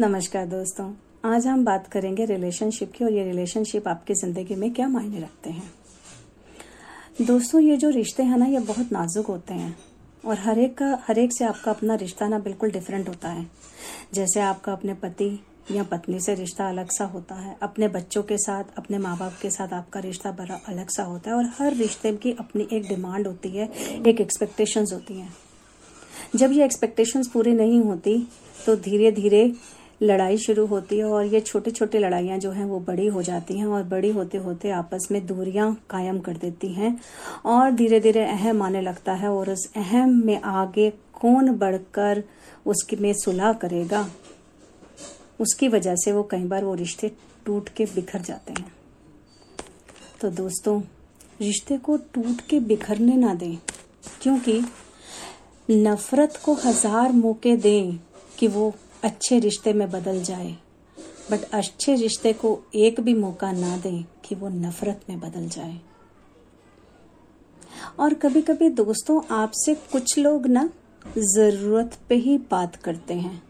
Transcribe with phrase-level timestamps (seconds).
[0.00, 0.84] नमस्कार दोस्तों,
[1.24, 5.50] आज हम बात करेंगे रिलेशनशिप की और ये रिलेशनशिप आपकी ज़िंदगी में क्या मायने रखते
[5.50, 5.72] हैं।
[7.20, 9.76] दोस्तों, ये जो रिश्ते हैं ना, ये बहुत नाजुक होते हैं
[10.24, 13.46] और हर एक का हर एक से आपका अपना रिश्ता ना बिल्कुल डिफरेंट होता है।
[14.14, 15.38] जैसे आपका अपने पति
[15.72, 19.38] या पत्नी से रिश्ता अलग सा होता है, अपने बच्चों के साथ, अपने माँ बाप
[19.42, 22.88] के साथ आपका रिश्ता बड़ा अलग सा होता है और हर रिश्ते की अपनी एक
[22.88, 23.70] डिमांड होती है,
[24.06, 25.32] एक एक्सपेक्टेशंस होती हैं।
[26.36, 28.18] जब ये एक्सपेक्टेशंस पूरी नहीं होती
[28.66, 29.44] तो धीरे धीरे
[30.02, 33.58] लड़ाई शुरू होती है और ये छोटी छोटी लड़ाइयाँ जो हैं वो बड़ी हो जाती
[33.58, 36.98] हैं और बड़ी होते होते आपस में दूरियाँ कायम कर देती हैं
[37.46, 42.22] और धीरे धीरे अहम आने लगता है और उस अहम में आगे कौन बढ़कर
[42.66, 44.06] उसकी में सुलह करेगा,
[45.40, 47.10] उसकी वजह से वो कई बार वो रिश्ते
[47.46, 48.72] टूट के बिखर जाते हैं।
[50.20, 50.80] तो दोस्तों,
[51.40, 53.56] रिश्ते को टूट के बिखरने ना दें,
[54.22, 54.60] क्योंकि
[55.68, 57.98] नफरत को हज़ार मौके दें
[58.38, 58.72] कि वो
[59.02, 60.56] अच्छे रिश्ते में बदल जाए
[61.30, 65.78] बट अच्छे रिश्ते को एक भी मौका ना दें कि वो नफरत में बदल जाए।
[68.00, 70.68] और कभी कभी दोस्तों, आपसे कुछ लोग ना
[71.18, 73.42] ज़रूरत पे ही बात करते हैं,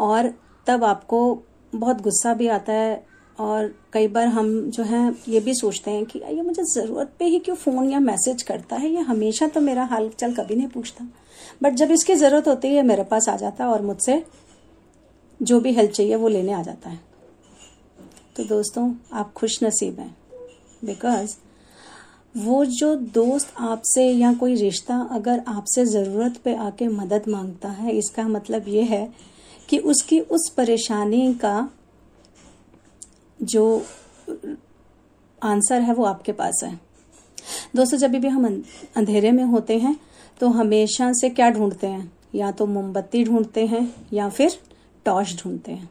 [0.00, 0.32] और
[0.66, 3.04] तब आपको बहुत गुस्सा भी आता है,
[3.38, 7.24] और कई बार हम जो है, ये भी सोचते हैं कि, ये मुझे ज़रूरत पे
[7.24, 8.90] ही क्यों फ़ोन या मैसेज करता है?
[8.90, 11.06] ये हमेशा तो मेरा हाल चल कभी नहीं पूछता।
[11.62, 14.24] बट जब इसकी ज़रूरत होती है, मेरे पास आ जाता है और मुझसे
[15.40, 17.00] जो भी हेल्प चाहिए वो लेने आ जाता है।
[18.36, 20.16] तो दोस्तों, आप खुश नसीब हैं।
[20.84, 21.34] बिकॉज़
[22.34, 27.92] वो जो दोस्त आपसे या कोई रिश्ता अगर आपसे ज़रूरत पे आके मदद माँगता है,
[27.92, 29.12] इसका मतलब ये है
[29.68, 31.68] कि उसकी उस परेशानी का
[33.38, 33.86] जो
[35.42, 36.78] आंसर है वो आपके पास है।
[37.76, 38.44] दोस्तों, जब भी हम
[38.96, 39.96] अंधेरे में होते हैं
[40.40, 42.12] तो हमेशा से क्या ढूंढते हैं?
[42.34, 44.58] या तो मोमबत्ती ढूंढते हैं, या फिर
[45.04, 45.90] टॉर्च ढूंढते हैं।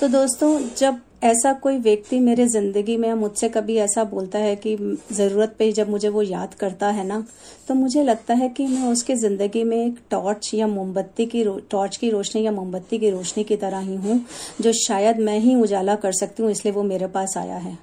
[0.00, 4.76] तो दोस्तों, जब ऐसा कोई व्यक्ति मेरे ज़िंदगी में मुझसे कभी ऐसा बोलता है कि
[5.12, 7.24] ज़रूरत पे जब मुझे वो याद करता है ना
[7.68, 11.96] तो मुझे लगता है कि मैं उसके ज़िंदगी में एक टॉर्च या मोमबत्ती की टॉर्च
[11.96, 14.20] की रोशनी या मोमबत्ती की रोशनी की तरह ही हूँ,
[14.60, 17.76] जो शायद मैं ही उजाला कर सकती हूँ, इसलिए वो मेरे पास आया है।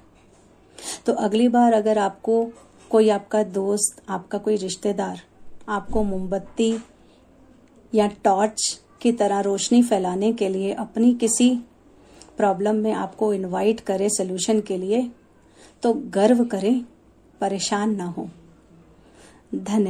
[1.06, 2.44] तो अगली बार अगर आपको
[2.90, 5.20] कोई आपका दोस्त, आपका कोई रिश्तेदार,
[5.68, 6.74] आपको मोमबत्ती
[7.92, 11.56] या टॉर्च की तरह रोशनी फैलाने के लिए अपनी किसी
[12.36, 15.10] प्रॉब्लम में आपको इनवाइट करे सोल्यूशन के लिए।
[15.82, 16.84] तो गर्व करें,
[17.40, 18.28] परेशान ना हो।
[19.54, 19.84] धन्यवाद।